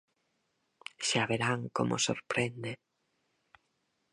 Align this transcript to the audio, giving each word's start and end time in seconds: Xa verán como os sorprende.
Xa 1.07 1.23
verán 1.31 1.59
como 1.75 1.91
os 1.97 2.05
sorprende. 2.09 2.71